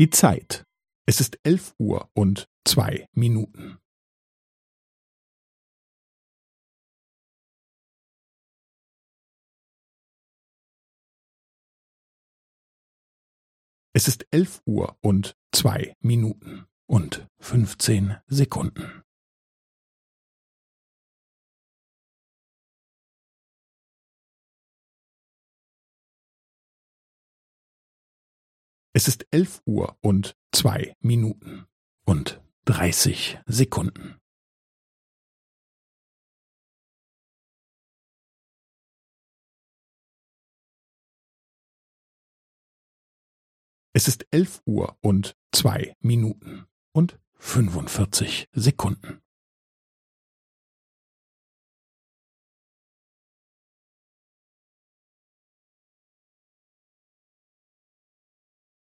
Die 0.00 0.08
Zeit. 0.08 0.64
Es 1.06 1.20
ist 1.20 1.38
elf 1.42 1.74
Uhr 1.78 2.10
und 2.14 2.48
zwei 2.66 3.06
Minuten. 3.12 3.78
Es 13.92 14.08
ist 14.08 14.26
elf 14.30 14.62
Uhr 14.64 14.96
und 15.02 15.36
zwei 15.52 15.94
Minuten 16.00 16.66
und 16.86 17.28
fünfzehn 17.38 18.16
Sekunden. 18.26 19.02
Es 29.00 29.08
ist 29.08 29.26
elf 29.30 29.62
Uhr 29.64 29.96
und 30.02 30.36
zwei 30.52 30.94
Minuten 31.00 31.66
und 32.04 32.42
dreißig 32.66 33.38
Sekunden. 33.46 34.20
Es 43.94 44.06
ist 44.06 44.26
elf 44.30 44.60
Uhr 44.66 44.98
und 45.00 45.34
zwei 45.50 45.96
Minuten 46.00 46.66
und 46.92 47.18
fünfundvierzig 47.38 48.50
Sekunden. 48.52 49.22